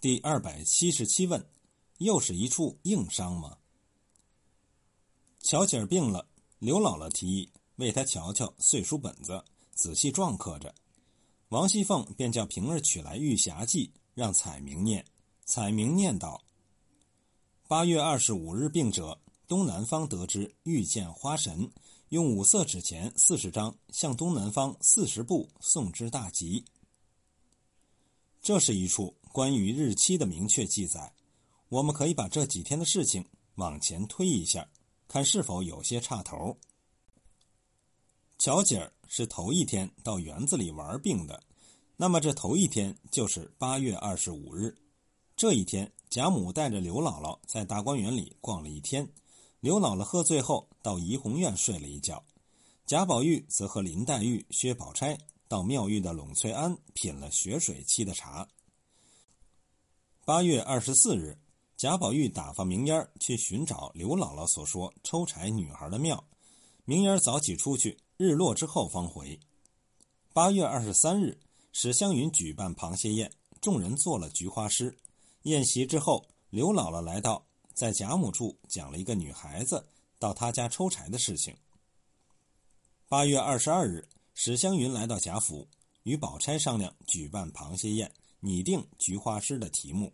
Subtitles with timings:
[0.00, 1.44] 第二百七十七问：
[1.96, 3.58] 又是一处硬伤吗？
[5.40, 6.28] 乔姐儿病了，
[6.60, 10.72] 刘姥姥提议为她瞧瞧岁书本子，仔细状刻着。
[11.48, 15.04] 王熙凤便叫平儿取来《玉匣记》，让彩明念。
[15.44, 16.44] 彩明念道
[17.66, 21.68] ：“八月二十五日病者，东南方得知遇见花神，
[22.10, 26.64] 用五色纸钱四十张，向东南方四十步送之大吉。”
[28.40, 31.12] 这是一处关于日期的明确记载。
[31.68, 33.24] 我们可以把这几天的事情
[33.54, 34.68] 往前推一下。
[35.06, 36.56] 看是否有些差头。
[38.36, 41.40] 乔姐儿是头一天到园子里玩病的，
[41.96, 44.76] 那么这头一天就是八月二十五日。
[45.36, 49.08] 这一天，贾母带着刘姥姥在大观园里逛了一天。
[49.60, 52.24] 刘姥姥喝醉后到怡红院睡了一觉，
[52.84, 58.48] 贾宝玉则和林黛玉、薛宝钗到妙玉的栊翠庵品了雪水沏的茶。
[60.28, 61.38] 八月二十四日。
[61.78, 66.22] 贾宝玉打发明烟去寻找刘姥姥所说抽柴女孩的庙。
[66.84, 69.40] 明烟早起出去，日落之后方回。
[70.34, 71.40] 八月二十三日，
[71.72, 74.98] 史湘云举办螃蟹宴，众人做了菊花诗。
[75.44, 79.82] 宴席之后，刘姥姥来到，在贾母处讲了一个女孩子
[80.18, 81.56] 到她家抽柴的事情。
[83.08, 85.66] 八月二十二日，史湘云来到贾府，
[86.02, 90.12] 与宝钗商量举办螃蟹宴，拟定菊花诗的题目。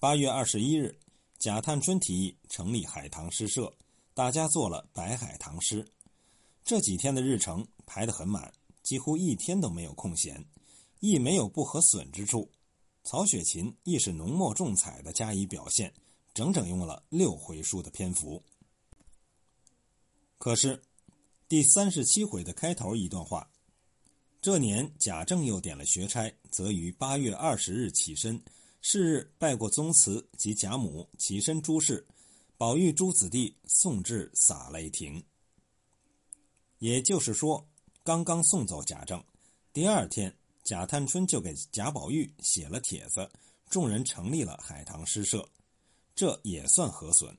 [0.00, 0.98] 八月二十一日，
[1.38, 3.70] 贾探春提议成立海棠诗社，
[4.14, 5.86] 大家做了白海棠诗。
[6.64, 8.50] 这几天的日程排得很满，
[8.82, 10.42] 几乎一天都没有空闲，
[11.00, 12.50] 亦没有不合损之处。
[13.04, 15.92] 曹雪芹亦是浓墨重彩的加以表现，
[16.32, 18.42] 整整用了六回书的篇幅。
[20.38, 20.82] 可是，
[21.46, 23.46] 第三十七回的开头一段话：
[24.40, 28.42] 这年贾政又点了学差，则于八月二十日起身。
[28.82, 32.06] 是日拜过宗祠及贾母，起身诸事，
[32.56, 35.22] 宝玉诸子弟送至洒泪亭。
[36.78, 37.68] 也就是说，
[38.02, 39.22] 刚刚送走贾政，
[39.72, 43.30] 第二天贾探春就给贾宝玉写了帖子，
[43.68, 45.46] 众人成立了海棠诗社，
[46.14, 47.36] 这也算和损。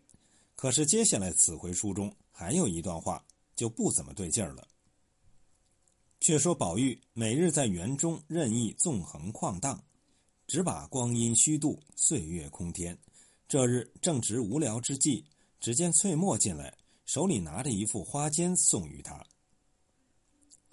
[0.55, 3.25] 可是接下来此回书中还有一段话
[3.55, 4.67] 就不怎么对劲儿了。
[6.19, 9.83] 却说宝玉每日在园中任意纵横晃荡。
[10.51, 12.97] 只把光阴虚度，岁月空天。
[13.47, 15.23] 这日正值无聊之际，
[15.61, 19.25] 只见翠墨进来，手里拿着一副花笺送与他。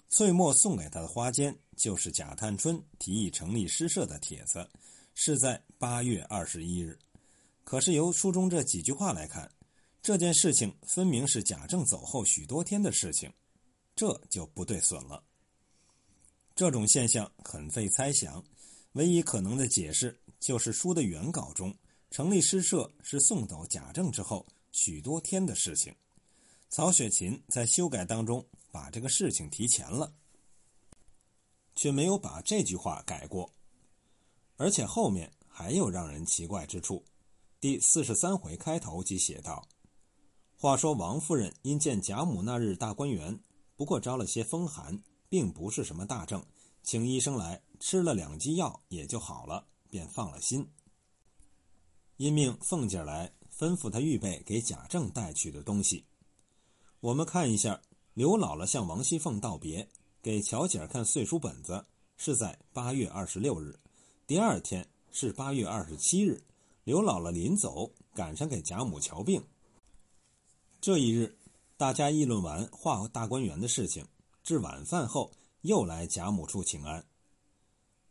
[0.09, 4.69] 翠墨送给他的花笺，就是贾探春提议成立诗社的帖子，
[5.15, 6.99] 是在八月二十一日。
[7.63, 9.49] 可是由书中这几句话来看，
[10.01, 13.31] 这件事情分明是贾政走后许多天的事情，
[13.95, 15.23] 这就不对损了。
[16.53, 18.43] 这种现象很费猜想。
[18.93, 21.75] 唯一可能的解释就是书的原稿中
[22.09, 25.95] 成立诗社是送走贾政之后许多天的事情，
[26.69, 30.11] 曹雪芹在修改当中把这个事情提前了，
[31.75, 33.51] 却没有把这句话改过，
[34.57, 37.03] 而且后面还有让人奇怪之处。
[37.59, 39.67] 第四十三回开头即写道
[40.57, 43.39] ：“话说王夫人因见贾母那日大观园，
[43.75, 44.99] 不过招了些风寒，
[45.29, 46.43] 并不是什么大症，
[46.81, 50.69] 请医生来。”吃了两剂药也就好了，便放了心。
[52.17, 56.03] 因命凤姐来吩咐他预备给贾政带去的东西。
[56.99, 57.81] 我们看一下，
[58.13, 59.87] 刘姥姥向王熙凤道别，
[60.21, 61.85] 给乔姐看岁书本子，
[62.17, 63.79] 是在八月二十六日。
[64.27, 66.43] 第二天是八月二十七日，
[66.83, 69.41] 刘姥姥临走赶上给贾母瞧病。
[70.81, 71.37] 这一日，
[71.77, 74.05] 大家议论完画大观园的事情，
[74.43, 77.05] 至晚饭后又来贾母处请安。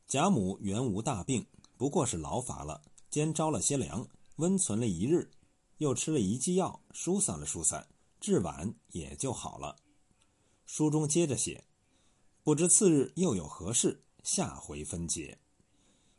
[0.09, 1.45] 贾母原无大病，
[1.77, 2.81] 不过是劳乏了，
[3.11, 5.31] 兼着了些凉，温存了一日，
[5.77, 7.87] 又吃了一剂药，疏散了疏散，
[8.19, 9.77] 至晚也就好了。
[10.65, 11.63] 书中接着写，
[12.43, 15.41] 不知次日又有何事，下回分解。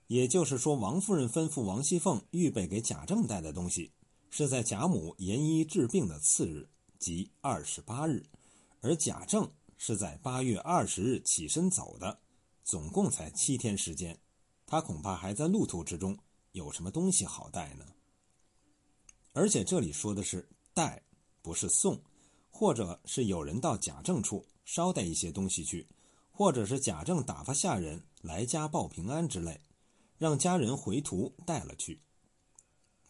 [0.06, 3.92] 也就是说，王夫人吩咐王熙凤预备给贾政带的东西，
[4.30, 6.69] 是在贾母研医治病的次日，
[7.00, 8.24] 即二十八日，
[8.81, 12.19] 而贾政是在八月二十日起身走的。
[12.69, 14.16] 总共才七天时间，
[14.68, 16.16] 他恐怕还在路途之中，
[16.51, 17.83] 有什么东西好带呢？
[19.33, 21.01] 而且这里说的是带，
[21.42, 22.00] 不是送，
[22.51, 25.88] 或者是有人到贾政处捎带一些东西去，
[26.30, 29.60] 或者是贾政打发下人来家报平安之类，
[30.19, 32.00] 让家人回途带了去。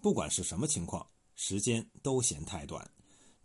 [0.01, 1.05] 不管是什么情况，
[1.35, 2.89] 时间都嫌太短，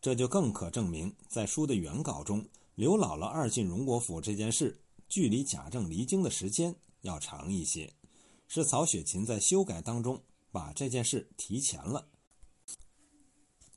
[0.00, 4.80] 这就更可证明，在书的原稿中，刘姥姥二进荣国府这件事。
[5.14, 7.94] 距离贾政离京的时间要长一些，
[8.48, 10.20] 是曹雪芹在修改当中
[10.50, 12.08] 把这件事提前了，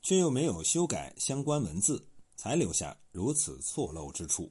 [0.02, 4.50] 却又没有修改相关文字，才留下如此错漏之处。